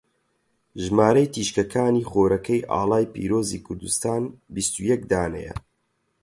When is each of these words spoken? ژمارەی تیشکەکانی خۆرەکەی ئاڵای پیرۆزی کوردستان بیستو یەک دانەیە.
ژمارەی 0.83 1.31
تیشکەکانی 1.33 2.07
خۆرەکەی 2.11 2.67
ئاڵای 2.71 3.09
پیرۆزی 3.13 3.63
کوردستان 3.65 4.21
بیستو 4.53 4.81
یەک 4.91 5.01
دانەیە. 5.11 5.53